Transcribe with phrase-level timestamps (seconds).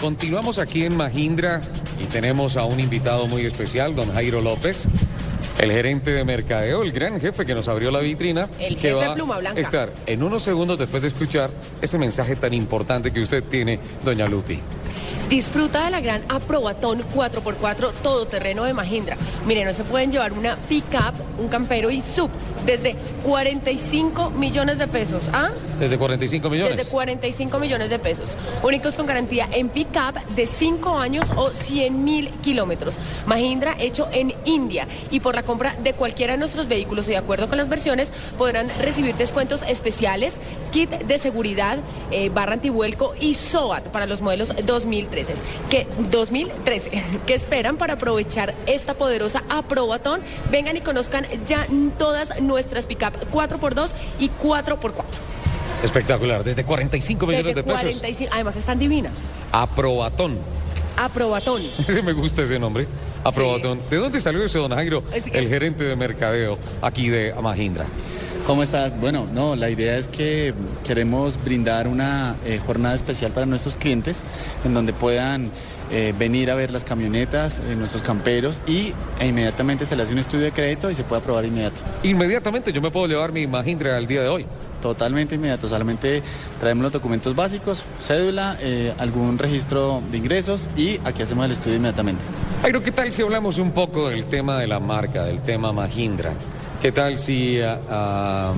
[0.00, 1.60] continuamos aquí en Mahindra
[1.98, 4.86] y tenemos a un invitado muy especial, don Jairo López,
[5.58, 8.48] el gerente de mercadeo, el gran jefe que nos abrió la vitrina.
[8.58, 9.58] El que jefe va Pluma Blanca.
[9.58, 11.50] a estar en unos segundos después de escuchar
[11.82, 14.58] ese mensaje tan importante que usted tiene, doña Lupi.
[15.28, 19.16] Disfruta de la gran aprobatón 4x4 todoterreno de Mahindra.
[19.46, 22.30] Mire, no se pueden llevar una pick-up, un campero y sub
[22.66, 25.30] desde 45 millones de pesos.
[25.32, 25.50] ¿Ah?
[25.78, 26.76] Desde 45 millones.
[26.76, 28.36] Desde 45 millones de pesos.
[28.62, 32.98] Únicos con garantía en pick-up de 5 años o 100 mil kilómetros.
[33.26, 34.86] Mahindra hecho en India.
[35.10, 38.12] Y por la compra de cualquiera de nuestros vehículos y de acuerdo con las versiones,
[38.38, 40.38] podrán recibir descuentos especiales,
[40.72, 41.78] kit de seguridad,
[42.10, 45.34] eh, barra antivuelco y SOAT para los modelos 2013.
[45.70, 46.90] Que, 2013.
[47.26, 50.20] ¿Qué esperan para aprovechar esta poderosa aprobatón?
[50.50, 51.66] Vengan y conozcan ya
[51.98, 52.49] todas nuestras
[52.86, 54.92] pick-up 4x2 y 4x4.
[55.82, 57.80] Espectacular, desde 45 millones Desde de pesos.
[57.80, 59.18] 45, además están divinas.
[59.52, 60.38] Aprobatón.
[60.96, 61.62] Aprobatón.
[61.88, 62.86] Ese me gusta ese nombre.
[63.24, 63.80] Aprobatón.
[63.88, 65.02] ¿De dónde salió ese don Jairo?
[65.12, 67.86] Es que- El gerente de mercadeo aquí de Mahindra.
[68.46, 68.98] ¿Cómo estás?
[68.98, 74.24] Bueno, no, la idea es que queremos brindar una eh, jornada especial para nuestros clientes
[74.64, 75.50] en donde puedan
[75.90, 80.14] eh, venir a ver las camionetas, eh, nuestros camperos y e inmediatamente se le hace
[80.14, 81.80] un estudio de crédito y se puede aprobar inmediato.
[82.02, 84.46] Inmediatamente yo me puedo llevar mi Mahindra al día de hoy.
[84.80, 86.22] Totalmente inmediato, solamente
[86.58, 88.56] traemos los documentos básicos, cédula,
[88.98, 92.22] algún registro de ingresos y aquí hacemos el estudio inmediatamente.
[92.62, 96.32] Jairo, ¿qué tal si hablamos un poco del tema de la marca, del tema Mahindra?
[96.80, 98.52] ¿Qué tal si ah, ah,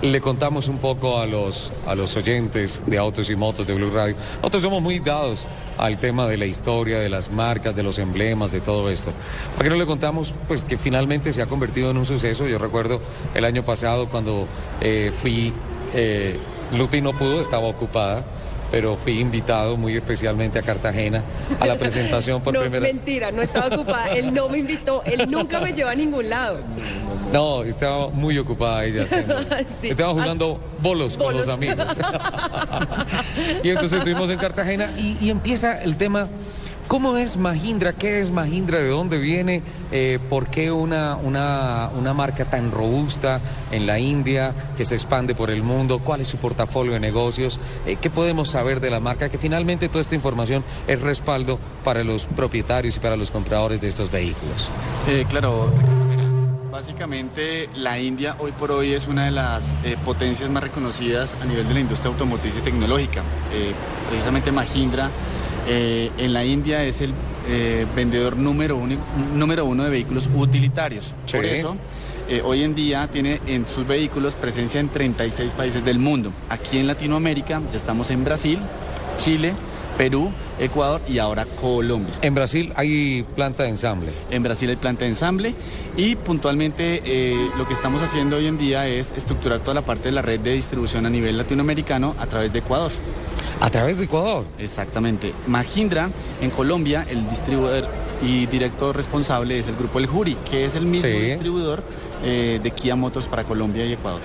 [0.00, 3.90] le contamos un poco a los, a los oyentes de Autos y Motos de Blue
[3.90, 4.16] Radio?
[4.36, 8.50] Nosotros somos muy dados al tema de la historia, de las marcas, de los emblemas,
[8.50, 9.12] de todo esto.
[9.56, 12.48] ¿Por qué no le contamos pues, que finalmente se ha convertido en un suceso?
[12.48, 12.98] Yo recuerdo
[13.34, 14.46] el año pasado cuando
[14.80, 15.52] eh, fui,
[15.92, 16.38] eh,
[16.74, 18.24] Lupi no pudo, estaba ocupada.
[18.70, 21.22] Pero fui invitado muy especialmente a Cartagena
[21.58, 22.94] a la presentación por no, primera vez.
[22.94, 24.10] mentira, no estaba ocupada.
[24.10, 26.58] Él no me invitó, él nunca me lleva a ningún lado.
[27.32, 29.06] No, estaba muy ocupada ella.
[29.06, 29.16] Sí.
[29.88, 31.76] Estaba jugando bolos, con los amigos.
[33.62, 36.28] y entonces estuvimos en Cartagena y, y empieza el tema.
[36.90, 37.92] ¿Cómo es Mahindra?
[37.92, 38.80] ¿Qué es Mahindra?
[38.80, 39.62] ¿De dónde viene?
[39.92, 43.40] Eh, ¿Por qué una, una, una marca tan robusta
[43.70, 46.00] en la India que se expande por el mundo?
[46.00, 47.60] ¿Cuál es su portafolio de negocios?
[47.86, 49.28] Eh, ¿Qué podemos saber de la marca?
[49.28, 53.86] Que finalmente toda esta información es respaldo para los propietarios y para los compradores de
[53.86, 54.68] estos vehículos.
[55.06, 55.72] Eh, claro,
[56.72, 61.44] básicamente la India hoy por hoy es una de las eh, potencias más reconocidas a
[61.44, 63.22] nivel de la industria automotriz y tecnológica.
[64.08, 65.08] Precisamente Mahindra
[65.72, 67.12] eh, en la India es el
[67.46, 68.96] eh, vendedor número uno,
[69.36, 71.14] número uno de vehículos utilitarios.
[71.26, 71.36] Sí.
[71.36, 71.76] Por eso,
[72.28, 76.32] eh, hoy en día tiene en sus vehículos presencia en 36 países del mundo.
[76.48, 78.58] Aquí en Latinoamérica ya estamos en Brasil,
[79.16, 79.54] Chile,
[79.96, 82.14] Perú, Ecuador y ahora Colombia.
[82.22, 84.10] En Brasil hay planta de ensamble.
[84.30, 85.54] En Brasil hay planta de ensamble
[85.96, 90.08] y puntualmente eh, lo que estamos haciendo hoy en día es estructurar toda la parte
[90.08, 92.90] de la red de distribución a nivel latinoamericano a través de Ecuador.
[93.60, 94.44] A través de Ecuador.
[94.58, 95.34] Exactamente.
[95.46, 96.10] Mahindra
[96.40, 97.86] en Colombia, el distribuidor
[98.22, 101.12] y director responsable es el grupo El Juri, que es el mismo Sí.
[101.20, 101.82] distribuidor
[102.24, 104.20] eh, de Kia Motors para Colombia y Ecuador.